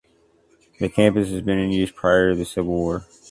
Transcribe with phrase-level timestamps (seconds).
[0.79, 3.05] The campus has been in use prior to the Civil War.